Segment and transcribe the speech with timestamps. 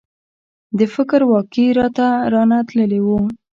[0.77, 1.65] د فکر واګي
[2.33, 3.19] رانه تللي وو.